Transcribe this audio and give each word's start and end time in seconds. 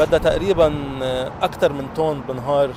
بدها 0.00 0.18
تقريبا 0.18 0.74
أكثر 1.42 1.72
من 1.72 1.86
طن 1.96 2.20
بالنهار 2.28 2.70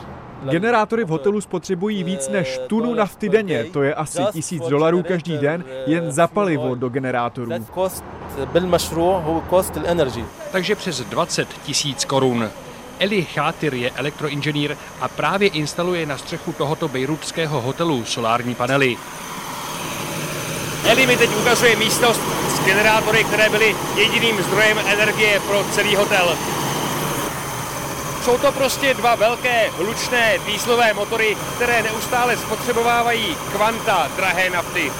Generátory 0.50 1.04
v 1.04 1.10
hotelu 1.10 1.42
spotřebují 1.42 2.04
víc 2.04 2.30
než 2.30 2.60
tunu 2.68 2.94
nafty 2.94 3.30
denně, 3.30 3.64
to 3.64 3.84
je 3.84 3.94
asi 3.94 4.22
tisíc 4.32 4.64
dolarů 4.68 5.04
každý 5.04 5.38
den, 5.38 5.64
jen 5.86 6.12
za 6.12 6.28
palivo 6.28 6.76
do 6.76 6.90
generátorů. 6.90 7.52
Takže 10.52 10.76
přes 10.76 11.00
20 11.02 11.48
tisíc 11.64 12.06
korun. 12.06 12.50
Eli 13.00 13.24
Chátyr 13.24 13.74
je 13.74 13.92
elektroinženýr 13.92 14.76
a 15.02 15.08
právě 15.08 15.50
instaluje 15.50 16.06
na 16.06 16.18
střechu 16.18 16.54
tohoto 16.54 16.88
bejrutského 16.88 17.62
hotelu 17.62 18.06
solární 18.06 18.56
panely. 18.56 18.98
Eli 20.86 21.08
mi 21.08 21.18
teď 21.18 21.30
ukazuje 21.42 21.76
místnost 21.76 22.22
s 22.50 22.66
generátory, 22.66 23.24
které 23.24 23.50
byly 23.50 23.76
jediným 23.96 24.44
zdrojem 24.44 24.78
energie 24.88 25.40
pro 25.40 25.64
celý 25.72 25.96
hotel. 25.96 26.38
Jsou 28.25 28.39
to 28.39 28.53
prostě 28.53 28.95
dva 28.95 29.15
velké 29.15 29.69
hlučné 29.71 30.39
dýzlové 30.47 30.95
motory, 30.95 31.37
které 31.57 31.83
neustále 31.83 32.37
spotřebovávají 32.37 33.37
kvanta 33.53 34.09
drahé 34.17 34.51
nafty. 34.51 34.93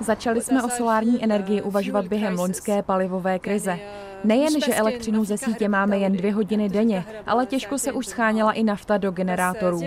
Začali 0.00 0.40
jsme 0.40 0.62
o 0.62 0.68
solární 0.68 1.24
energii 1.24 1.62
uvažovat 1.62 2.06
během 2.06 2.38
loňské 2.38 2.82
palivové 2.82 3.38
krize. 3.38 3.78
Nejen, 4.24 4.60
že 4.66 4.74
elektřinu 4.74 5.24
ze 5.24 5.38
sítě 5.38 5.68
máme 5.68 5.98
jen 5.98 6.12
dvě 6.12 6.32
hodiny 6.32 6.68
denně, 6.68 7.04
ale 7.26 7.46
těžko 7.46 7.78
se 7.78 7.92
už 7.92 8.06
scháněla 8.06 8.52
i 8.52 8.62
nafta 8.62 8.96
do 8.96 9.10
generátorů. 9.10 9.80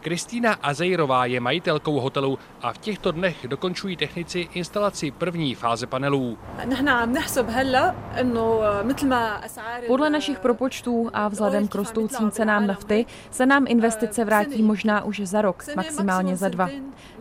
Kristýna 0.00 0.52
Azejrová 0.52 1.26
je 1.26 1.40
majitelkou 1.40 2.00
hotelu 2.00 2.38
a 2.62 2.72
v 2.72 2.78
těchto 2.78 3.12
dnech 3.12 3.46
dokončují 3.48 3.96
technici 3.96 4.48
instalaci 4.54 5.10
první 5.10 5.54
fáze 5.54 5.86
panelů. 5.86 6.38
Podle 9.86 10.10
našich 10.10 10.38
propočtů 10.38 11.10
a 11.12 11.28
vzhledem 11.28 11.68
k 11.68 11.74
rostoucím 11.74 12.30
cenám 12.30 12.66
nafty 12.66 13.06
se 13.30 13.46
nám 13.46 13.64
investice 13.68 14.24
vrátí 14.24 14.62
možná 14.62 15.04
už 15.04 15.20
za 15.20 15.42
rok, 15.42 15.64
maximálně 15.76 16.36
za 16.36 16.48
dva. 16.48 16.68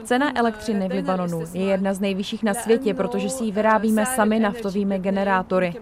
Cena 0.04 0.38
elektřiny 0.38 0.88
v 0.88 0.92
Libanonu 0.92 1.44
je 1.54 1.64
jedna 1.64 1.94
z 1.94 2.00
nejvyšších 2.00 2.44
na 2.44 2.54
světě, 2.54 2.94
protože 2.94 3.30
si 3.30 3.44
ji 3.44 3.52
vyrábíme 3.52 4.06
sami 4.06 4.40
naftovými 4.40 5.00
generátory. 5.00 5.74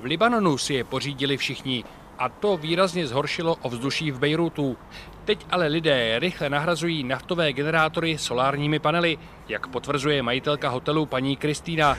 V 0.00 0.04
Libanonu 0.04 0.58
si 0.58 0.74
je 0.74 0.84
pořídili 0.84 1.36
všichni 1.36 1.84
a 2.18 2.28
to 2.28 2.56
výrazně 2.56 3.06
zhoršilo 3.06 3.56
ovzduší 3.62 4.10
v 4.10 4.18
Bejrutu. 4.18 4.76
Teď 5.24 5.46
ale 5.50 5.66
lidé 5.66 6.18
rychle 6.18 6.50
nahrazují 6.50 7.04
naftové 7.04 7.52
generátory 7.52 8.18
solárními 8.18 8.78
panely, 8.78 9.18
jak 9.48 9.66
potvrzuje 9.66 10.22
majitelka 10.22 10.68
hotelu 10.68 11.06
paní 11.06 11.36
Kristýna. 11.36 11.96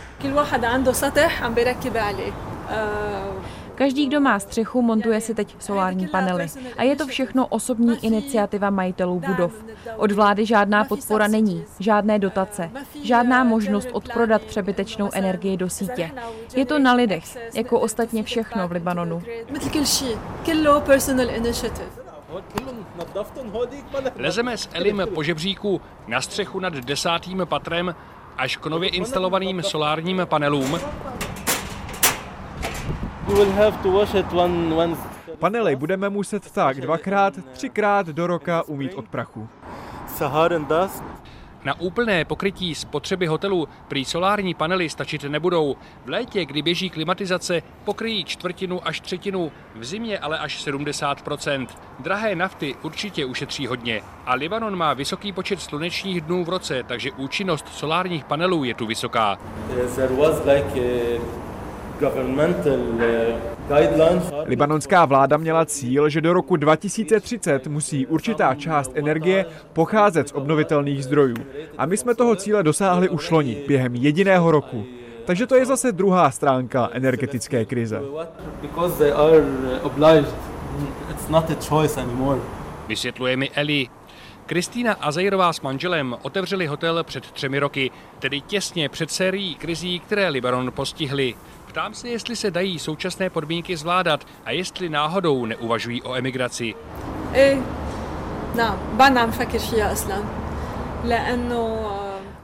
Každý, 3.80 4.06
kdo 4.08 4.20
má 4.20 4.40
střechu, 4.40 4.82
montuje 4.82 5.22
si 5.22 5.36
teď 5.36 5.56
solární 5.60 6.08
panely. 6.08 6.48
A 6.78 6.84
je 6.84 6.96
to 6.96 7.08
všechno 7.08 7.48
osobní 7.48 8.06
iniciativa 8.06 8.70
majitelů 8.70 9.20
budov. 9.28 9.54
Od 9.98 10.12
vlády 10.12 10.46
žádná 10.46 10.84
podpora 10.84 11.28
není, 11.28 11.64
žádné 11.80 12.20
dotace, 12.20 12.72
žádná 13.04 13.44
možnost 13.44 13.90
odprodat 13.92 14.42
přebytečnou 14.42 15.10
energii 15.14 15.58
do 15.58 15.70
sítě. 15.70 16.12
Je 16.56 16.66
to 16.66 16.80
na 16.80 16.94
lidech, 16.94 17.24
jako 17.54 17.80
ostatně 17.80 18.24
všechno 18.24 18.68
v 18.68 18.72
Libanonu. 18.72 19.22
Lezeme 24.16 24.58
s 24.58 24.70
Elim 24.74 25.02
po 25.14 25.24
žebříku 25.24 25.82
na 26.08 26.22
střechu 26.22 26.60
nad 26.60 26.74
desátým 26.74 27.42
patrem 27.46 27.96
až 28.38 28.58
k 28.58 28.66
nově 28.66 28.90
instalovaným 28.90 29.64
solárním 29.64 30.22
panelům. 30.26 30.80
Panely 35.40 35.76
budeme 35.76 36.10
muset 36.10 36.52
tak 36.52 36.82
dvakrát, 36.82 37.34
třikrát 37.52 38.08
do 38.08 38.28
roka 38.28 38.64
umít 38.68 38.94
od 38.94 39.08
prachu. 39.08 39.50
Na 41.64 41.80
úplné 41.80 42.26
pokrytí 42.26 42.76
spotřeby 42.76 43.28
hotelu 43.28 43.68
prý 43.88 44.06
solární 44.06 44.54
panely 44.54 44.90
stačit 44.90 45.24
nebudou. 45.24 45.76
V 46.06 46.10
létě, 46.10 46.46
kdy 46.46 46.62
běží 46.62 46.90
klimatizace, 46.90 47.62
pokryjí 47.86 48.24
čtvrtinu 48.26 48.88
až 48.88 49.00
třetinu, 49.02 49.52
v 49.76 49.86
zimě 49.86 50.20
ale 50.20 50.40
až 50.40 50.62
70 50.62 51.24
Drahé 52.00 52.36
nafty 52.36 52.76
určitě 52.84 53.26
ušetří 53.26 53.68
hodně. 53.68 54.02
A 54.26 54.34
Libanon 54.34 54.76
má 54.76 54.94
vysoký 54.94 55.32
počet 55.32 55.62
slunečních 55.62 56.22
dnů 56.22 56.44
v 56.44 56.50
roce, 56.50 56.84
takže 56.84 57.12
účinnost 57.12 57.66
solárních 57.72 58.26
panelů 58.26 58.64
je 58.64 58.74
tu 58.74 58.86
vysoká. 58.86 59.38
Libanonská 64.46 65.06
vláda 65.06 65.38
měla 65.38 65.66
cíl, 65.66 66.10
že 66.10 66.22
do 66.22 66.34
roku 66.34 66.56
2030 66.56 67.68
musí 67.68 68.06
určitá 68.06 68.56
část 68.56 68.92
energie 68.96 69.46
pocházet 69.74 70.30
z 70.30 70.32
obnovitelných 70.32 71.04
zdrojů. 71.04 71.36
A 71.78 71.86
my 71.86 71.98
jsme 71.98 72.16
toho 72.16 72.36
cíle 72.36 72.64
dosáhli 72.64 73.10
už 73.10 73.32
loni, 73.32 73.64
během 73.68 73.96
jediného 73.96 74.52
roku. 74.52 74.86
Takže 75.26 75.48
to 75.48 75.56
je 75.56 75.66
zase 75.66 75.92
druhá 75.92 76.32
stránka 76.32 76.90
energetické 76.94 77.66
krize. 77.66 78.02
Vysvětluje 82.88 83.38
mi 83.38 83.50
Eli. 83.50 83.88
Kristýna 84.50 84.94
Azejrová 84.94 85.54
s 85.54 85.62
manželem 85.62 86.16
otevřeli 86.22 86.68
hotel 86.68 87.04
před 87.04 87.32
třemi 87.32 87.60
roky, 87.60 87.92
tedy 88.20 88.42
těsně 88.42 88.90
před 88.90 89.12
sérií 89.12 89.56
krizí, 89.56 90.00
které 90.00 90.30
Libanon 90.30 90.72
postihly. 90.72 91.36
Ptám 91.68 91.94
se, 91.94 92.10
jestli 92.10 92.36
se 92.36 92.52
dají 92.52 92.80
současné 92.80 93.30
podmínky 93.30 93.78
zvládat 93.78 94.28
a 94.46 94.52
jestli 94.52 94.90
náhodou 94.90 95.46
neuvažují 95.46 96.02
o 96.02 96.16
emigraci. 96.16 96.76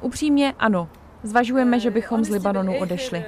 Upřímně 0.02 0.54
ano. 0.60 0.90
Zvažujeme, 1.24 1.80
že 1.80 1.92
bychom 1.92 2.24
z 2.24 2.30
Libanonu 2.30 2.78
odešli. 2.78 3.26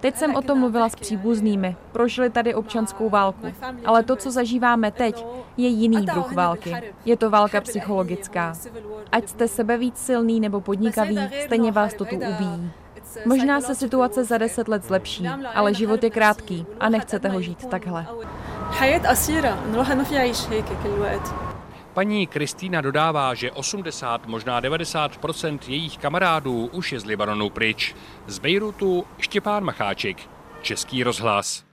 Teď 0.00 0.16
jsem 0.16 0.34
o 0.34 0.42
tom 0.42 0.58
mluvila 0.58 0.88
s 0.88 0.96
příbuznými. 0.96 1.76
Prožili 1.92 2.30
tady 2.30 2.54
občanskou 2.54 3.10
válku. 3.10 3.46
Ale 3.84 4.02
to, 4.02 4.16
co 4.16 4.30
zažíváme 4.30 4.90
teď, 4.90 5.26
je 5.56 5.68
jiný 5.68 6.06
druh 6.06 6.32
války. 6.32 6.76
Je 7.04 7.16
to 7.16 7.30
válka 7.30 7.60
psychologická. 7.60 8.52
Ať 9.12 9.28
jste 9.28 9.48
sebe 9.48 9.76
víc 9.76 9.98
silný 9.98 10.40
nebo 10.40 10.60
podnikavý, 10.60 11.18
stejně 11.44 11.72
vás 11.72 11.94
to 11.94 12.04
tu 12.04 12.16
ubíjí. 12.16 12.70
Možná 13.26 13.60
se 13.60 13.74
situace 13.74 14.24
za 14.24 14.38
deset 14.38 14.68
let 14.68 14.84
zlepší, 14.84 15.28
ale 15.54 15.74
život 15.74 16.04
je 16.04 16.10
krátký 16.10 16.66
a 16.80 16.88
nechcete 16.88 17.28
ho 17.28 17.40
žít 17.40 17.66
takhle. 17.66 18.06
Paní 21.98 22.26
Kristýna 22.26 22.80
dodává, 22.80 23.34
že 23.34 23.50
80, 23.50 24.26
možná 24.26 24.60
90% 24.60 25.58
jejich 25.68 25.98
kamarádů 25.98 26.70
už 26.72 26.92
je 26.92 27.00
z 27.00 27.04
Libanonu 27.04 27.50
pryč. 27.50 27.94
Z 28.26 28.38
Bejrutu 28.38 29.04
Štěpán 29.18 29.64
Macháček, 29.64 30.16
Český 30.62 31.02
rozhlas. 31.02 31.67